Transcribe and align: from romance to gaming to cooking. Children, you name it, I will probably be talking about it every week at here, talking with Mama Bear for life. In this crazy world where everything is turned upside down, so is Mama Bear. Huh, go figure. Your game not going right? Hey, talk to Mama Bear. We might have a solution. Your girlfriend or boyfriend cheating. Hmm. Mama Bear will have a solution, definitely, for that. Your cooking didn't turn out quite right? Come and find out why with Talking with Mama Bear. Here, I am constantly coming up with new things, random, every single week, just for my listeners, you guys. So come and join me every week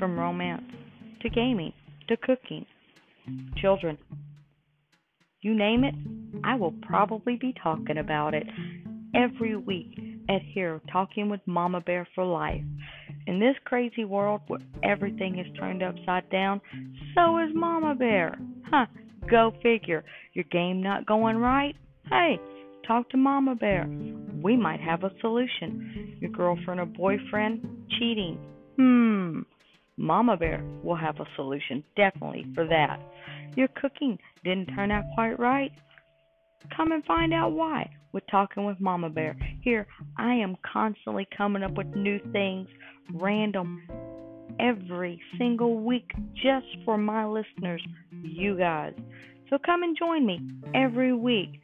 from 0.00 0.18
romance 0.18 0.64
to 1.22 1.28
gaming 1.28 1.72
to 2.08 2.16
cooking. 2.16 2.66
Children, 3.60 3.98
you 5.42 5.54
name 5.54 5.84
it, 5.84 5.94
I 6.42 6.56
will 6.56 6.74
probably 6.82 7.36
be 7.36 7.54
talking 7.62 7.98
about 7.98 8.34
it 8.34 8.46
every 9.14 9.56
week 9.56 9.98
at 10.28 10.40
here, 10.42 10.80
talking 10.90 11.28
with 11.28 11.40
Mama 11.46 11.82
Bear 11.82 12.08
for 12.14 12.24
life. 12.24 12.62
In 13.26 13.38
this 13.38 13.54
crazy 13.64 14.04
world 14.04 14.40
where 14.48 14.60
everything 14.82 15.38
is 15.38 15.46
turned 15.58 15.82
upside 15.82 16.28
down, 16.30 16.60
so 17.14 17.38
is 17.38 17.50
Mama 17.54 17.94
Bear. 17.94 18.38
Huh, 18.70 18.86
go 19.30 19.52
figure. 19.62 20.02
Your 20.32 20.46
game 20.50 20.82
not 20.82 21.06
going 21.06 21.36
right? 21.36 21.76
Hey, 22.08 22.40
talk 22.88 23.10
to 23.10 23.18
Mama 23.18 23.54
Bear. 23.54 23.86
We 24.42 24.56
might 24.56 24.80
have 24.80 25.04
a 25.04 25.12
solution. 25.20 26.16
Your 26.20 26.30
girlfriend 26.30 26.80
or 26.80 26.86
boyfriend 26.86 27.60
cheating. 27.98 28.38
Hmm. 28.76 29.40
Mama 30.00 30.34
Bear 30.34 30.64
will 30.82 30.96
have 30.96 31.20
a 31.20 31.26
solution, 31.36 31.84
definitely, 31.94 32.46
for 32.54 32.66
that. 32.66 32.98
Your 33.54 33.68
cooking 33.68 34.18
didn't 34.42 34.68
turn 34.68 34.90
out 34.90 35.04
quite 35.14 35.38
right? 35.38 35.70
Come 36.74 36.92
and 36.92 37.04
find 37.04 37.34
out 37.34 37.52
why 37.52 37.90
with 38.12 38.24
Talking 38.30 38.64
with 38.64 38.80
Mama 38.80 39.10
Bear. 39.10 39.36
Here, 39.60 39.86
I 40.16 40.32
am 40.32 40.56
constantly 40.72 41.28
coming 41.36 41.62
up 41.62 41.72
with 41.72 41.86
new 41.88 42.18
things, 42.32 42.66
random, 43.12 43.82
every 44.58 45.20
single 45.36 45.84
week, 45.84 46.10
just 46.34 46.66
for 46.86 46.96
my 46.96 47.26
listeners, 47.26 47.82
you 48.22 48.56
guys. 48.56 48.94
So 49.50 49.58
come 49.58 49.82
and 49.82 49.94
join 49.98 50.24
me 50.24 50.40
every 50.74 51.12
week 51.12 51.60